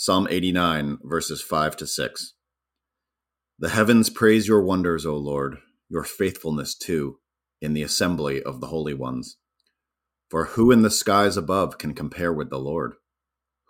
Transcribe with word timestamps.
Psalm 0.00 0.28
89, 0.30 0.98
verses 1.02 1.42
5 1.42 1.76
to 1.78 1.84
6. 1.84 2.34
The 3.58 3.70
heavens 3.70 4.10
praise 4.10 4.46
your 4.46 4.62
wonders, 4.62 5.04
O 5.04 5.16
Lord, 5.16 5.58
your 5.88 6.04
faithfulness 6.04 6.76
too, 6.76 7.18
in 7.60 7.72
the 7.72 7.82
assembly 7.82 8.40
of 8.40 8.60
the 8.60 8.68
holy 8.68 8.94
ones. 8.94 9.38
For 10.30 10.44
who 10.44 10.70
in 10.70 10.82
the 10.82 10.90
skies 10.90 11.36
above 11.36 11.78
can 11.78 11.94
compare 11.94 12.32
with 12.32 12.48
the 12.48 12.60
Lord? 12.60 12.94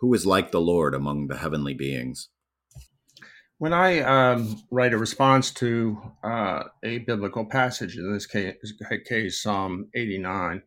Who 0.01 0.12
is 0.12 0.27
like 0.27 0.51
the 0.51 0.61
Lord 0.61 0.95
among 0.95 1.29
the 1.29 1.38
heavenly 1.38 1.72
beings? 1.72 2.29
When 3.56 3.72
I 3.72 4.00
um, 4.00 4.62
write 4.70 4.92
a 4.92 4.98
response 4.98 5.50
to 5.52 6.12
uh, 6.22 6.64
a 6.82 6.98
biblical 6.98 7.46
passage, 7.46 7.96
in 7.96 8.12
this 8.12 8.26
case, 8.26 8.54
case 9.08 9.42
Psalm 9.42 9.88
89, 9.95 10.60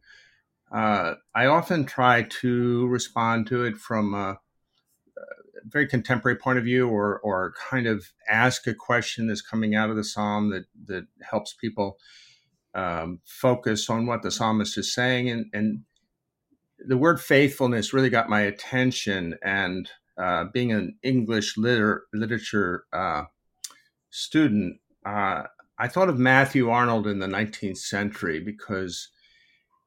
uh, 0.74 1.14
I 1.36 1.46
often 1.46 1.86
try 1.86 2.24
to 2.24 2.88
respond 2.88 3.46
to 3.48 3.64
it 3.66 3.78
from 3.78 4.16
a 4.16 4.40
very 5.66 5.88
contemporary 5.88 6.38
point 6.38 6.58
of 6.58 6.64
view 6.64 6.88
or 6.88 7.20
or 7.20 7.54
kind 7.70 7.88
of 7.88 8.12
ask 8.30 8.68
a 8.68 8.74
question 8.74 9.28
that's 9.28 9.42
coming 9.42 9.76
out 9.76 9.90
of 9.90 9.96
the 9.96 10.04
psalm 10.04 10.50
that 10.50 10.66
that 10.86 11.08
helps 11.22 11.54
people 11.54 11.98
um, 12.74 13.20
focus 13.26 13.90
on 13.90 14.06
what 14.06 14.22
the 14.22 14.32
psalmist 14.32 14.78
is 14.78 14.94
saying. 14.94 15.30
And 15.30 15.46
and 15.54 15.84
the 16.88 16.98
word 16.98 17.20
faithfulness 17.20 17.94
really 17.94 18.10
got 18.10 18.30
my 18.30 18.42
attention 18.42 19.38
and 19.44 19.90
uh, 20.18 20.46
being 20.54 20.72
an 20.72 20.98
english 21.04 21.58
liter- 21.58 22.06
literature 22.14 22.86
uh, 22.94 23.24
student 24.10 24.78
uh, 25.06 25.44
i 25.78 25.88
thought 25.88 26.10
of 26.10 26.18
matthew 26.18 26.70
arnold 26.70 27.08
in 27.08 27.20
the 27.20 27.28
19th 27.28 27.78
century 27.78 28.40
because 28.40 29.10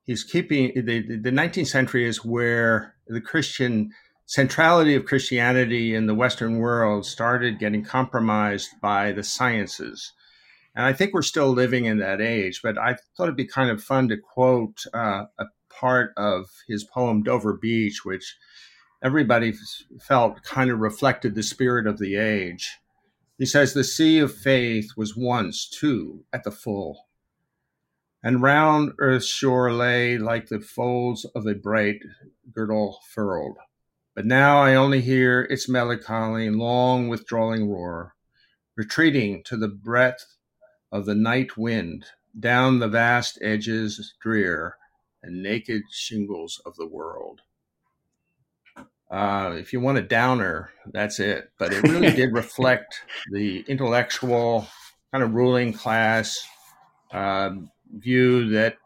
he's 0.04 0.24
keeping 0.24 0.72
the, 0.74 1.00
the 1.00 1.30
19th 1.30 1.66
century 1.66 2.06
is 2.06 2.24
where 2.24 2.94
the 3.06 3.20
christian 3.20 3.90
centrality 4.26 4.94
of 4.94 5.04
Christianity 5.04 5.94
in 5.94 6.06
the 6.06 6.14
Western 6.14 6.58
world 6.58 7.04
started 7.04 7.58
getting 7.58 7.84
compromised 7.84 8.70
by 8.80 9.12
the 9.12 9.22
sciences. 9.22 10.12
And 10.74 10.84
I 10.84 10.92
think 10.92 11.12
we're 11.12 11.22
still 11.22 11.50
living 11.50 11.84
in 11.84 11.98
that 11.98 12.20
age, 12.20 12.60
but 12.62 12.78
I 12.78 12.96
thought 13.16 13.24
it'd 13.24 13.36
be 13.36 13.46
kind 13.46 13.70
of 13.70 13.82
fun 13.82 14.08
to 14.08 14.16
quote 14.16 14.84
uh, 14.92 15.26
a 15.38 15.46
part 15.68 16.12
of 16.16 16.46
his 16.66 16.84
poem, 16.84 17.22
Dover 17.22 17.52
Beach, 17.52 18.04
which 18.04 18.36
everybody 19.02 19.52
felt 20.00 20.42
kind 20.42 20.70
of 20.70 20.80
reflected 20.80 21.34
the 21.34 21.42
spirit 21.42 21.86
of 21.86 21.98
the 21.98 22.16
age. 22.16 22.78
He 23.38 23.46
says, 23.46 23.72
The 23.72 23.84
sea 23.84 24.18
of 24.18 24.34
faith 24.34 24.90
was 24.96 25.16
once, 25.16 25.68
too, 25.68 26.24
at 26.32 26.44
the 26.44 26.50
full. 26.50 27.06
And 28.22 28.40
round 28.40 28.92
earth's 28.98 29.26
shore 29.26 29.70
lay 29.70 30.16
like 30.16 30.48
the 30.48 30.60
folds 30.60 31.26
of 31.36 31.46
a 31.46 31.54
bright 31.54 32.00
girdle 32.50 33.00
furled. 33.10 33.58
But 34.14 34.26
now 34.26 34.62
I 34.62 34.74
only 34.74 35.00
hear 35.00 35.42
its 35.42 35.68
melancholy, 35.68 36.48
long 36.50 37.08
withdrawing 37.08 37.68
roar, 37.68 38.14
retreating 38.76 39.42
to 39.44 39.56
the 39.56 39.68
breath 39.68 40.36
of 40.92 41.04
the 41.04 41.14
night 41.14 41.56
wind 41.56 42.06
down 42.38 42.78
the 42.78 42.88
vast 42.88 43.38
edges 43.42 44.14
drear 44.20 44.76
and 45.22 45.42
naked 45.42 45.82
shingles 45.90 46.60
of 46.64 46.76
the 46.76 46.86
world. 46.86 47.40
Uh, 49.10 49.54
if 49.56 49.72
you 49.72 49.80
want 49.80 49.98
a 49.98 50.02
downer, 50.02 50.70
that's 50.92 51.20
it. 51.20 51.50
But 51.58 51.72
it 51.72 51.82
really 51.82 52.12
did 52.12 52.32
reflect 52.32 53.02
the 53.30 53.64
intellectual 53.68 54.66
kind 55.12 55.22
of 55.24 55.34
ruling 55.34 55.72
class 55.72 56.44
uh, 57.12 57.50
view 57.92 58.50
that 58.50 58.76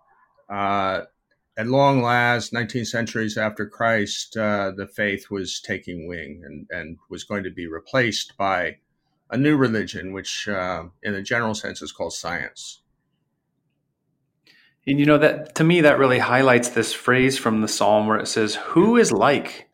uh, 0.51 1.03
at 1.59 1.67
long 1.67 2.03
last, 2.03 2.53
19 2.53 2.85
centuries 2.85 3.37
after 3.37 3.67
Christ, 3.67 4.37
uh, 4.37 4.71
the 4.71 4.87
faith 4.87 5.29
was 5.29 5.61
taking 5.61 6.07
wing 6.07 6.41
and, 6.45 6.69
and 6.71 6.99
was 7.11 7.25
going 7.25 7.43
to 7.43 7.51
be 7.51 7.67
replaced 7.67 8.37
by 8.37 8.77
a 9.31 9.37
new 9.37 9.57
religion, 9.57 10.13
which, 10.13 10.49
uh, 10.49 10.85
in 11.03 11.15
a 11.15 11.23
general 11.23 11.55
sense, 11.55 11.83
is 11.83 11.91
called 11.91 12.13
science. 12.13 12.83
And 14.87 15.01
you 15.01 15.05
know 15.05 15.19
that 15.19 15.57
to 15.57 15.65
me 15.65 15.81
that 15.81 15.99
really 15.99 16.21
highlights 16.21 16.71
this 16.71 16.93
phrase 16.93 17.37
from 17.37 17.61
the 17.61 17.69
psalm 17.69 18.07
where 18.07 18.19
it 18.19 18.29
says, 18.29 18.55
"Who 18.55 18.97
is 18.97 19.13
like 19.13 19.69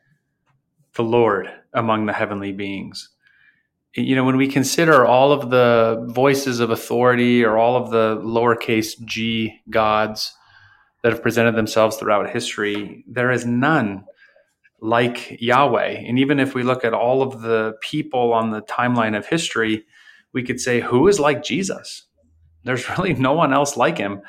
the 0.94 1.04
Lord 1.04 1.52
among 1.72 2.06
the 2.06 2.14
heavenly 2.14 2.50
beings?" 2.50 3.10
You 3.94 4.16
know, 4.16 4.24
when 4.24 4.38
we 4.38 4.48
consider 4.48 5.06
all 5.06 5.30
of 5.30 5.50
the 5.50 6.04
voices 6.08 6.58
of 6.58 6.70
authority 6.70 7.44
or 7.44 7.58
all 7.58 7.76
of 7.76 7.90
the 7.90 8.20
lowercase 8.24 8.98
g 9.04 9.60
gods 9.70 10.34
that 11.04 11.12
have 11.12 11.22
presented 11.22 11.54
themselves 11.54 11.96
throughout 11.96 12.30
history, 12.30 13.04
there 13.06 13.30
is 13.30 13.44
none 13.44 14.06
like 14.80 15.36
Yahweh. 15.38 16.02
And 16.06 16.18
even 16.18 16.40
if 16.40 16.54
we 16.54 16.62
look 16.62 16.82
at 16.82 16.94
all 16.94 17.20
of 17.20 17.42
the 17.42 17.74
people 17.82 18.32
on 18.32 18.50
the 18.50 18.62
timeline 18.62 19.14
of 19.14 19.26
history, 19.26 19.84
we 20.32 20.42
could 20.42 20.58
say, 20.58 20.80
who 20.80 21.06
is 21.06 21.20
like 21.20 21.42
Jesus? 21.42 22.06
There's 22.64 22.88
really 22.98 23.12
no 23.12 23.34
one 23.34 23.52
else 23.52 23.76
like 23.76 23.98
him 23.98 24.22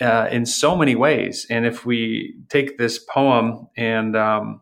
uh, 0.00 0.28
in 0.30 0.46
so 0.46 0.76
many 0.76 0.94
ways. 0.94 1.48
And 1.50 1.66
if 1.66 1.84
we 1.84 2.36
take 2.48 2.78
this 2.78 3.00
poem 3.00 3.66
and, 3.76 4.16
um, 4.16 4.60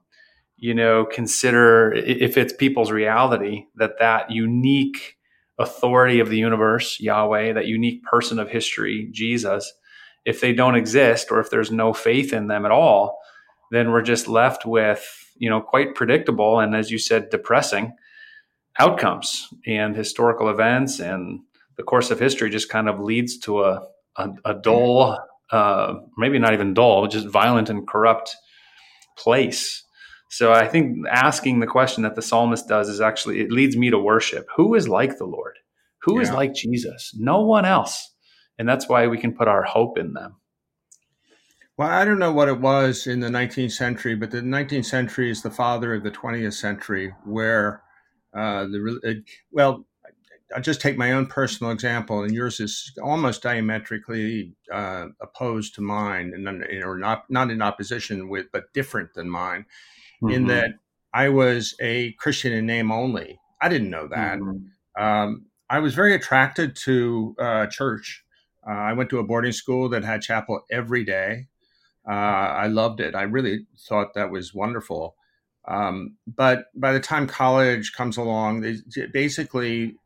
you 0.56 0.72
know, 0.72 1.04
consider 1.04 1.92
if 1.92 2.38
it's 2.38 2.54
people's 2.54 2.90
reality 2.90 3.66
that 3.74 3.98
that 3.98 4.30
unique 4.30 5.18
authority 5.58 6.18
of 6.18 6.30
the 6.30 6.38
universe, 6.38 6.98
Yahweh, 6.98 7.52
that 7.52 7.66
unique 7.66 8.02
person 8.04 8.38
of 8.38 8.48
history, 8.48 9.10
Jesus, 9.12 9.70
if 10.24 10.40
they 10.40 10.52
don't 10.52 10.76
exist 10.76 11.30
or 11.30 11.40
if 11.40 11.50
there's 11.50 11.70
no 11.70 11.92
faith 11.92 12.32
in 12.32 12.46
them 12.46 12.64
at 12.64 12.70
all, 12.70 13.18
then 13.70 13.90
we're 13.90 14.02
just 14.02 14.28
left 14.28 14.64
with, 14.64 15.32
you 15.36 15.48
know, 15.50 15.60
quite 15.60 15.94
predictable 15.94 16.60
and 16.60 16.76
as 16.76 16.90
you 16.90 16.98
said, 16.98 17.30
depressing 17.30 17.92
outcomes 18.78 19.48
and 19.66 19.96
historical 19.96 20.48
events 20.48 21.00
and 21.00 21.40
the 21.76 21.82
course 21.82 22.10
of 22.10 22.18
history 22.18 22.50
just 22.50 22.68
kind 22.68 22.88
of 22.88 23.00
leads 23.00 23.38
to 23.38 23.62
a, 23.62 23.82
a, 24.16 24.28
a 24.44 24.54
dull, 24.54 25.18
uh, 25.50 25.94
maybe 26.16 26.38
not 26.38 26.52
even 26.52 26.74
dull, 26.74 27.06
just 27.06 27.26
violent 27.28 27.70
and 27.70 27.88
corrupt 27.88 28.36
place. 29.16 29.84
So 30.28 30.52
I 30.52 30.66
think 30.68 31.06
asking 31.10 31.60
the 31.60 31.66
question 31.66 32.04
that 32.04 32.14
the 32.14 32.22
psalmist 32.22 32.68
does 32.68 32.88
is 32.88 33.00
actually, 33.00 33.40
it 33.40 33.50
leads 33.50 33.76
me 33.76 33.90
to 33.90 33.98
worship. 33.98 34.46
Who 34.56 34.74
is 34.74 34.88
like 34.88 35.18
the 35.18 35.26
Lord? 35.26 35.58
Who 36.02 36.16
yeah. 36.16 36.22
is 36.22 36.30
like 36.30 36.54
Jesus? 36.54 37.14
No 37.18 37.42
one 37.42 37.64
else 37.64 38.11
and 38.58 38.68
that's 38.68 38.88
why 38.88 39.06
we 39.06 39.18
can 39.18 39.34
put 39.34 39.48
our 39.48 39.62
hope 39.62 39.98
in 39.98 40.12
them. 40.12 40.36
Well, 41.78 41.88
I 41.88 42.04
don't 42.04 42.18
know 42.18 42.32
what 42.32 42.48
it 42.48 42.60
was 42.60 43.06
in 43.06 43.20
the 43.20 43.28
19th 43.28 43.72
century, 43.72 44.14
but 44.14 44.30
the 44.30 44.40
19th 44.40 44.84
century 44.84 45.30
is 45.30 45.42
the 45.42 45.50
father 45.50 45.94
of 45.94 46.02
the 46.02 46.10
20th 46.10 46.52
century, 46.52 47.14
where 47.24 47.82
uh, 48.34 48.64
the 48.64 49.00
uh, 49.04 49.32
well, 49.50 49.86
I'll 50.54 50.62
just 50.62 50.80
take 50.80 50.98
my 50.98 51.12
own 51.12 51.26
personal 51.26 51.72
example, 51.72 52.22
and 52.22 52.34
yours 52.34 52.60
is 52.60 52.92
almost 53.02 53.42
diametrically 53.42 54.54
uh, 54.70 55.06
opposed 55.20 55.74
to 55.76 55.80
mine, 55.80 56.32
and 56.34 56.84
or 56.84 56.98
not 56.98 57.28
not 57.30 57.50
in 57.50 57.62
opposition 57.62 58.28
with, 58.28 58.46
but 58.52 58.72
different 58.72 59.14
than 59.14 59.28
mine, 59.28 59.64
mm-hmm. 60.22 60.34
in 60.34 60.46
that 60.48 60.74
I 61.14 61.28
was 61.28 61.74
a 61.80 62.12
Christian 62.12 62.52
in 62.52 62.66
name 62.66 62.90
only. 62.90 63.38
I 63.60 63.68
didn't 63.68 63.90
know 63.90 64.08
that. 64.08 64.38
Mm-hmm. 64.38 65.02
Um, 65.02 65.46
I 65.70 65.78
was 65.78 65.94
very 65.94 66.14
attracted 66.14 66.76
to 66.84 67.34
uh, 67.38 67.66
church. 67.66 68.24
Uh, 68.66 68.72
I 68.72 68.92
went 68.92 69.10
to 69.10 69.18
a 69.18 69.24
boarding 69.24 69.52
school 69.52 69.88
that 69.90 70.04
had 70.04 70.22
chapel 70.22 70.60
every 70.70 71.04
day. 71.04 71.46
Uh, 72.08 72.12
I 72.12 72.66
loved 72.66 73.00
it. 73.00 73.14
I 73.14 73.22
really 73.22 73.66
thought 73.88 74.14
that 74.14 74.30
was 74.30 74.54
wonderful. 74.54 75.16
Um, 75.66 76.16
but 76.26 76.66
by 76.74 76.92
the 76.92 77.00
time 77.00 77.26
college 77.26 77.92
comes 77.92 78.16
along, 78.16 78.60
they, 78.60 78.76
basically 79.12 79.96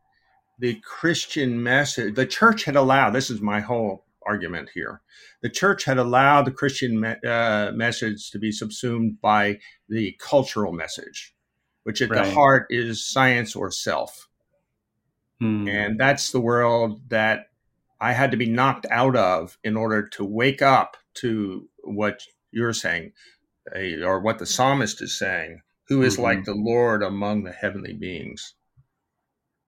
the 0.59 0.81
Christian 0.85 1.63
message, 1.63 2.15
the 2.15 2.27
church 2.27 2.65
had 2.65 2.77
allowed, 2.77 3.11
this 3.11 3.31
is 3.31 3.41
my 3.41 3.61
whole 3.61 4.05
argument 4.27 4.71
here, 4.75 5.01
the 5.43 5.49
church 5.49 5.85
had 5.85 5.99
allowed 5.99 6.45
the 6.45 6.51
Christian 6.51 7.01
me- 7.01 7.15
uh, 7.27 7.73
message 7.73 8.31
to 8.31 8.39
be 8.39 8.53
subsumed 8.53 9.21
by 9.21 9.59
the 9.89 10.17
cultural 10.19 10.73
message, 10.73 11.35
which 11.85 12.03
at 12.03 12.11
right. 12.11 12.25
the 12.25 12.33
heart 12.33 12.67
is 12.71 13.07
science 13.07 13.57
or 13.57 13.71
self. 13.71 14.29
Hmm. 15.41 15.69
And 15.69 16.01
that's 16.01 16.33
the 16.33 16.41
world 16.41 17.01
that 17.09 17.47
I 18.01 18.13
had 18.13 18.31
to 18.33 18.37
be 18.37 18.47
knocked 18.47 18.87
out 18.91 19.17
of 19.17 19.59
in 19.65 19.77
order 19.77 20.07
to 20.09 20.25
wake 20.25 20.63
up 20.63 20.97
to 21.15 21.69
what 21.83 22.23
you're 22.51 22.73
saying, 22.73 23.13
or 23.75 24.21
what 24.21 24.39
the 24.39 24.47
psalmist 24.47 25.01
is 25.03 25.19
saying, 25.19 25.63
who 25.89 26.03
is 26.03 26.15
mm-hmm. 26.15 26.23
like 26.23 26.45
the 26.45 26.55
Lord 26.55 27.03
among 27.03 27.45
the 27.45 27.53
heavenly 27.53 27.95
beings. 27.95 28.55